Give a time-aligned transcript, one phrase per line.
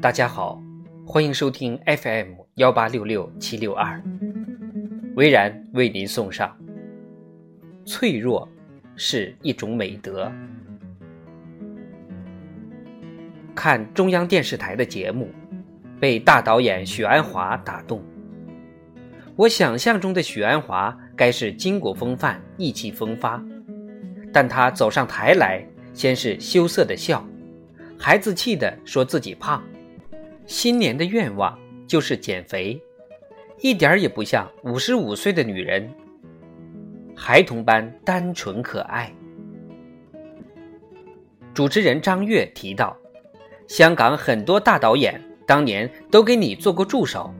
[0.00, 0.58] 大家好，
[1.06, 4.02] 欢迎收听 FM 幺八六六七六二，
[5.14, 6.56] 微然为您送上：
[7.84, 8.48] 脆弱
[8.96, 10.32] 是一种美德。
[13.54, 15.28] 看中央电视台的节目，
[16.00, 18.02] 被大导演许鞍华打动。
[19.36, 23.38] 我想象中的许鞍华该是巾帼风范、意气风发，
[24.32, 25.62] 但他走上台来，
[25.92, 27.22] 先是羞涩的笑，
[27.98, 29.62] 孩子气的说自己胖。
[30.50, 32.82] 新年的愿望就是减肥，
[33.60, 35.88] 一点也不像五十五岁的女人，
[37.14, 39.14] 孩童般单纯可爱。
[41.54, 42.96] 主持人张悦提到，
[43.68, 47.32] 香港很多大导演当年都给你做过助手，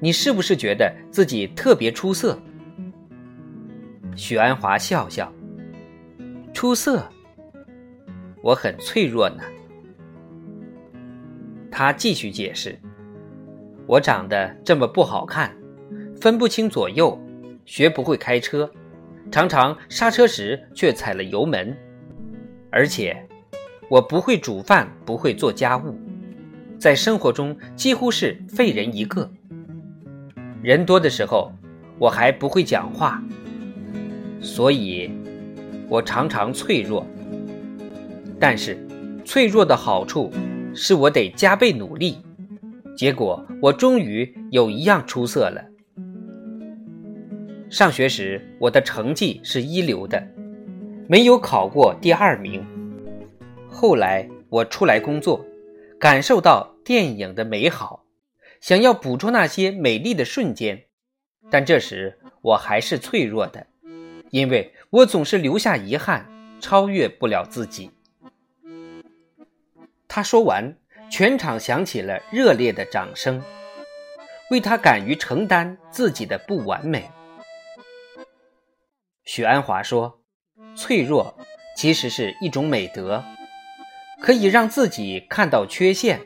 [0.00, 2.40] 你是不是觉得自己特别出色？
[4.16, 5.30] 许鞍华笑笑，
[6.54, 7.06] 出色，
[8.42, 9.42] 我很脆弱呢。
[11.78, 12.76] 他继续解释
[13.86, 15.56] ：“我长得这么不好看，
[16.20, 17.16] 分不清左右，
[17.66, 18.68] 学不会开车，
[19.30, 21.76] 常常刹车时却踩了油门，
[22.68, 23.16] 而且
[23.88, 25.96] 我不会煮饭，不会做家务，
[26.80, 29.30] 在生活中几乎是废人一个。
[30.60, 31.52] 人多的时候，
[31.96, 33.22] 我还不会讲话，
[34.40, 35.12] 所以，
[35.88, 37.06] 我常常脆弱。
[38.40, 38.76] 但是，
[39.24, 40.32] 脆弱的好处。”
[40.80, 42.18] 是我得加倍努力，
[42.96, 45.60] 结果我终于有一样出色了。
[47.68, 50.24] 上学时我的成绩是一流的，
[51.08, 52.64] 没有考过第二名。
[53.68, 55.44] 后来我出来工作，
[55.98, 58.04] 感受到电影的美好，
[58.60, 60.84] 想要捕捉那些美丽的瞬间，
[61.50, 63.66] 但这时我还是脆弱的，
[64.30, 67.90] 因为我总是留下遗憾，超越不了自己。
[70.08, 70.74] 他说完，
[71.10, 73.42] 全场响起了热烈的掌声，
[74.50, 77.10] 为他敢于承担自己的不完美。
[79.24, 80.22] 许鞍华说
[80.74, 81.38] ：“脆弱
[81.76, 83.22] 其实是一种美德，
[84.20, 86.18] 可以让自己看到缺陷，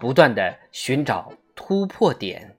[0.00, 2.49] 不断的寻找突破点。”